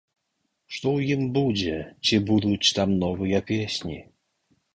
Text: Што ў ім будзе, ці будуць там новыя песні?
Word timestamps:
Што 0.77 0.87
ў 0.97 1.17
ім 1.17 1.21
будзе, 1.35 1.75
ці 2.07 2.15
будуць 2.31 2.73
там 2.79 2.97
новыя 3.05 3.45
песні? 3.53 4.01